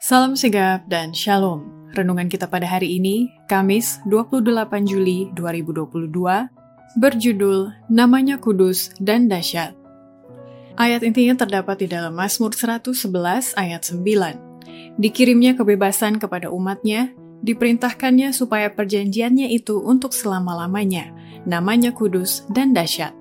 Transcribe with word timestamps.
Salam 0.00 0.32
sigap 0.32 0.88
dan 0.88 1.12
shalom. 1.12 1.92
Renungan 1.92 2.32
kita 2.32 2.48
pada 2.48 2.64
hari 2.64 2.96
ini, 2.96 3.28
Kamis 3.52 4.00
28 4.08 4.88
Juli 4.88 5.28
2022, 5.36 6.08
berjudul 6.96 7.68
Namanya 7.92 8.40
Kudus 8.40 8.96
dan 8.96 9.28
Dahsyat. 9.28 9.76
Ayat 10.80 11.04
intinya 11.04 11.44
terdapat 11.44 11.84
di 11.84 11.92
dalam 11.92 12.16
Mazmur 12.16 12.56
111 12.56 13.52
ayat 13.60 13.84
9. 13.84 14.96
Dikirimnya 14.96 15.52
kebebasan 15.52 16.16
kepada 16.16 16.48
umatnya, 16.48 17.12
diperintahkannya 17.44 18.32
supaya 18.32 18.72
perjanjiannya 18.72 19.52
itu 19.52 19.84
untuk 19.84 20.16
selama-lamanya, 20.16 21.12
namanya 21.44 21.92
kudus 21.92 22.48
dan 22.48 22.72
dahsyat. 22.72 23.19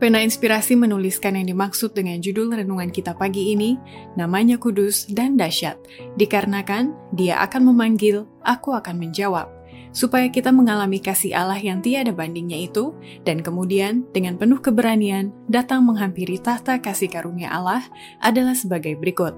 Pena 0.00 0.24
Inspirasi 0.24 0.80
menuliskan 0.80 1.36
yang 1.36 1.52
dimaksud 1.52 1.92
dengan 1.92 2.24
judul 2.24 2.56
renungan 2.56 2.88
kita 2.88 3.12
pagi 3.12 3.52
ini, 3.52 3.76
namanya 4.16 4.56
kudus 4.56 5.04
dan 5.12 5.36
dahsyat, 5.36 5.76
dikarenakan 6.16 6.96
dia 7.12 7.36
akan 7.44 7.68
memanggil, 7.68 8.24
aku 8.40 8.72
akan 8.72 8.96
menjawab, 8.96 9.52
supaya 9.92 10.32
kita 10.32 10.56
mengalami 10.56 11.04
kasih 11.04 11.36
Allah 11.36 11.60
yang 11.60 11.84
tiada 11.84 12.16
bandingnya 12.16 12.64
itu, 12.64 12.96
dan 13.28 13.44
kemudian 13.44 14.08
dengan 14.16 14.40
penuh 14.40 14.56
keberanian 14.64 15.36
datang 15.52 15.84
menghampiri 15.84 16.40
tahta 16.40 16.80
kasih 16.80 17.12
karunia 17.12 17.52
Allah 17.52 17.84
adalah 18.24 18.56
sebagai 18.56 18.96
berikut. 18.96 19.36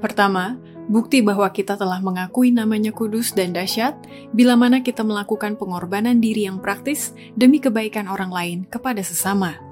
Pertama, 0.00 0.56
bukti 0.88 1.20
bahwa 1.20 1.48
kita 1.52 1.76
telah 1.76 2.00
mengakui 2.00 2.52
namanya 2.52 2.92
kudus 2.92 3.36
dan 3.36 3.52
dahsyat 3.52 4.00
bila 4.32 4.56
mana 4.56 4.80
kita 4.80 5.04
melakukan 5.04 5.60
pengorbanan 5.60 6.24
diri 6.24 6.48
yang 6.48 6.56
praktis 6.56 7.12
demi 7.36 7.60
kebaikan 7.60 8.08
orang 8.08 8.32
lain 8.32 8.58
kepada 8.64 9.04
sesama. 9.04 9.63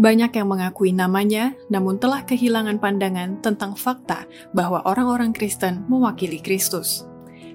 Banyak 0.00 0.32
yang 0.32 0.48
mengakui 0.48 0.96
namanya, 0.96 1.52
namun 1.68 2.00
telah 2.00 2.24
kehilangan 2.24 2.80
pandangan 2.80 3.44
tentang 3.44 3.76
fakta 3.76 4.24
bahwa 4.56 4.80
orang-orang 4.88 5.36
Kristen 5.36 5.84
mewakili 5.84 6.40
Kristus. 6.40 7.04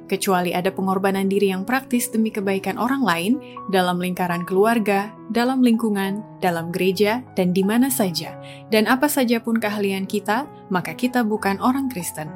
Kecuali 0.08 0.55
ada 0.55 0.71
pengorbanan 0.71 1.27
diri 1.27 1.52
yang 1.52 1.68
praktis 1.68 2.07
demi 2.07 2.32
kebaikan 2.32 2.79
orang 2.79 3.04
lain 3.04 3.34
dalam 3.74 3.99
lingkaran 3.99 4.48
keluarga, 4.48 5.12
dalam 5.35 5.60
lingkungan, 5.60 6.24
dalam 6.40 6.71
gereja, 6.71 7.26
dan 7.35 7.52
di 7.52 7.60
mana 7.66 7.91
saja, 7.91 8.40
dan 8.72 8.88
apa 8.88 9.12
saja 9.12 9.44
pun 9.44 9.60
keahlian 9.60 10.07
kita, 10.07 10.48
maka 10.72 10.96
kita 10.96 11.27
bukan 11.27 11.60
orang 11.60 11.91
Kristen. 11.91 12.32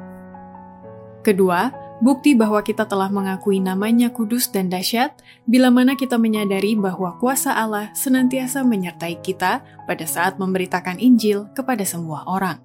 Kedua, 1.24 1.72
bukti 2.02 2.34
bahwa 2.34 2.58
kita 2.60 2.84
telah 2.84 3.06
mengakui 3.08 3.62
namanya 3.62 4.10
kudus 4.10 4.50
dan 4.50 4.66
dahsyat 4.66 5.14
bila 5.46 5.70
mana 5.70 5.94
kita 5.94 6.18
menyadari 6.18 6.74
bahwa 6.74 7.14
kuasa 7.22 7.54
Allah 7.54 7.94
senantiasa 7.94 8.66
menyertai 8.66 9.22
kita 9.22 9.62
pada 9.86 10.04
saat 10.04 10.36
memberitakan 10.36 10.98
Injil 10.98 11.46
kepada 11.54 11.86
semua 11.86 12.26
orang. 12.26 12.58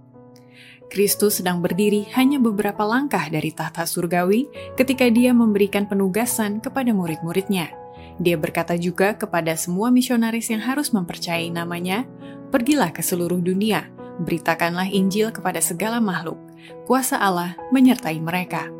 Kristus 0.90 1.44
sedang 1.44 1.62
berdiri 1.62 2.08
hanya 2.16 2.42
beberapa 2.42 2.82
langkah 2.88 3.28
dari 3.30 3.54
tahta 3.54 3.86
surgawi 3.86 4.48
ketika 4.80 5.06
dia 5.12 5.36
memberikan 5.36 5.86
penugasan 5.86 6.64
kepada 6.64 6.96
murid-muridnya. 6.96 7.70
Dia 8.18 8.34
berkata 8.34 8.74
juga 8.74 9.14
kepada 9.14 9.54
semua 9.54 9.94
misionaris 9.94 10.50
yang 10.50 10.64
harus 10.64 10.90
mempercayai 10.90 11.54
namanya, 11.54 12.08
Pergilah 12.48 12.96
ke 12.96 13.04
seluruh 13.04 13.44
dunia, 13.44 13.92
beritakanlah 14.24 14.88
Injil 14.88 15.36
kepada 15.36 15.60
segala 15.60 16.00
makhluk. 16.00 16.40
Kuasa 16.88 17.20
Allah 17.20 17.60
menyertai 17.76 18.24
mereka. 18.24 18.72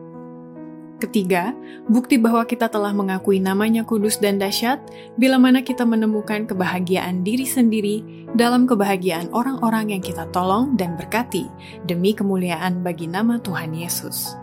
Ketiga, 0.98 1.54
bukti 1.86 2.18
bahwa 2.18 2.42
kita 2.42 2.66
telah 2.74 2.90
mengakui 2.90 3.38
namanya 3.38 3.86
kudus 3.86 4.18
dan 4.18 4.42
dahsyat 4.42 4.82
bila 5.14 5.38
mana 5.38 5.62
kita 5.62 5.86
menemukan 5.86 6.50
kebahagiaan 6.50 7.22
diri 7.22 7.46
sendiri 7.46 8.02
dalam 8.34 8.66
kebahagiaan 8.66 9.30
orang-orang 9.30 9.94
yang 9.94 10.02
kita 10.02 10.26
tolong 10.34 10.74
dan 10.74 10.98
berkati 10.98 11.46
demi 11.86 12.18
kemuliaan 12.18 12.82
bagi 12.82 13.06
nama 13.06 13.38
Tuhan 13.38 13.78
Yesus. 13.78 14.34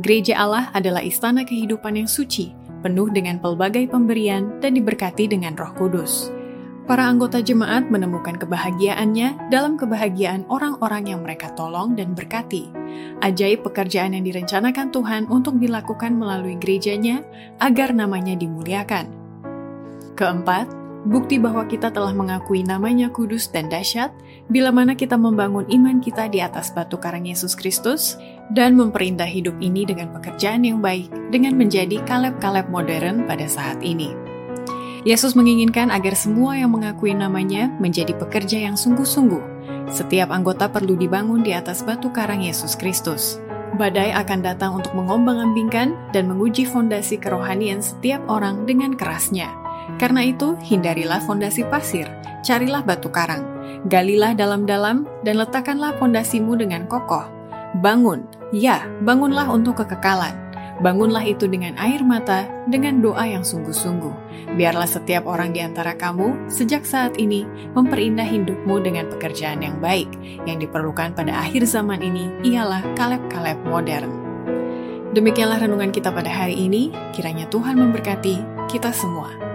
Gereja 0.00 0.40
Allah 0.40 0.72
adalah 0.72 1.04
istana 1.04 1.44
kehidupan 1.44 2.00
yang 2.00 2.08
suci, 2.08 2.56
penuh 2.80 3.12
dengan 3.12 3.36
pelbagai 3.36 3.84
pemberian 3.92 4.56
dan 4.64 4.72
diberkati 4.80 5.28
dengan 5.28 5.52
roh 5.52 5.76
kudus 5.76 6.39
para 6.90 7.06
anggota 7.06 7.38
jemaat 7.38 7.86
menemukan 7.86 8.34
kebahagiaannya 8.34 9.46
dalam 9.46 9.78
kebahagiaan 9.78 10.42
orang-orang 10.50 11.14
yang 11.14 11.22
mereka 11.22 11.54
tolong 11.54 11.94
dan 11.94 12.18
berkati. 12.18 12.66
Ajaib 13.22 13.62
pekerjaan 13.62 14.18
yang 14.18 14.26
direncanakan 14.26 14.90
Tuhan 14.90 15.30
untuk 15.30 15.62
dilakukan 15.62 16.18
melalui 16.18 16.58
gerejanya 16.58 17.22
agar 17.62 17.94
namanya 17.94 18.34
dimuliakan. 18.34 19.06
Keempat, 20.18 20.66
bukti 21.06 21.38
bahwa 21.38 21.62
kita 21.70 21.94
telah 21.94 22.10
mengakui 22.10 22.66
namanya 22.66 23.06
kudus 23.06 23.46
dan 23.54 23.70
dahsyat 23.70 24.10
bila 24.50 24.74
mana 24.74 24.98
kita 24.98 25.14
membangun 25.14 25.70
iman 25.70 26.02
kita 26.02 26.26
di 26.26 26.42
atas 26.42 26.74
batu 26.74 26.98
karang 26.98 27.22
Yesus 27.22 27.54
Kristus 27.54 28.18
dan 28.50 28.74
memperindah 28.74 29.30
hidup 29.30 29.54
ini 29.62 29.86
dengan 29.86 30.10
pekerjaan 30.10 30.66
yang 30.66 30.82
baik 30.82 31.06
dengan 31.30 31.54
menjadi 31.54 32.02
kaleb-kaleb 32.02 32.66
modern 32.66 33.30
pada 33.30 33.46
saat 33.46 33.78
ini. 33.86 34.29
Yesus 35.00 35.32
menginginkan 35.32 35.88
agar 35.88 36.12
semua 36.12 36.60
yang 36.60 36.76
mengakui 36.76 37.16
namanya 37.16 37.72
menjadi 37.80 38.12
pekerja 38.12 38.68
yang 38.68 38.76
sungguh-sungguh. 38.76 39.40
Setiap 39.88 40.28
anggota 40.28 40.68
perlu 40.68 40.92
dibangun 40.92 41.40
di 41.40 41.56
atas 41.56 41.80
batu 41.80 42.12
karang 42.12 42.44
Yesus 42.44 42.76
Kristus. 42.76 43.40
Badai 43.80 44.12
akan 44.12 44.44
datang 44.44 44.76
untuk 44.76 44.92
mengombang-ambingkan 44.92 45.96
dan 46.12 46.28
menguji 46.28 46.68
fondasi 46.68 47.16
kerohanian 47.16 47.80
setiap 47.80 48.20
orang 48.28 48.68
dengan 48.68 48.92
kerasnya. 48.92 49.48
Karena 49.96 50.20
itu, 50.20 50.52
hindarilah 50.68 51.24
fondasi 51.24 51.64
pasir, 51.72 52.04
carilah 52.44 52.84
batu 52.84 53.08
karang, 53.08 53.42
galilah 53.88 54.36
dalam-dalam, 54.36 55.08
dan 55.24 55.34
letakkanlah 55.40 55.96
fondasimu 55.96 56.60
dengan 56.60 56.84
kokoh. 56.84 57.24
Bangun, 57.80 58.28
ya, 58.52 58.84
bangunlah 59.00 59.48
untuk 59.48 59.80
kekekalan 59.80 60.49
Bangunlah 60.80 61.28
itu 61.28 61.44
dengan 61.44 61.76
air 61.76 62.00
mata, 62.00 62.48
dengan 62.64 63.04
doa 63.04 63.28
yang 63.28 63.44
sungguh-sungguh. 63.44 64.32
Biarlah 64.56 64.88
setiap 64.88 65.28
orang 65.28 65.52
di 65.52 65.60
antara 65.60 65.92
kamu 65.92 66.48
sejak 66.48 66.88
saat 66.88 67.20
ini 67.20 67.44
memperindah 67.76 68.24
hidupmu 68.24 68.80
dengan 68.80 69.12
pekerjaan 69.12 69.60
yang 69.60 69.76
baik. 69.76 70.08
Yang 70.48 70.68
diperlukan 70.68 71.12
pada 71.12 71.44
akhir 71.44 71.68
zaman 71.68 72.00
ini 72.00 72.32
ialah 72.48 72.80
kaleb-kaleb 72.96 73.60
modern. 73.68 74.08
Demikianlah 75.12 75.60
renungan 75.60 75.92
kita 75.92 76.08
pada 76.08 76.32
hari 76.32 76.56
ini. 76.56 76.96
Kiranya 77.12 77.44
Tuhan 77.52 77.76
memberkati 77.76 78.66
kita 78.72 78.88
semua. 78.96 79.49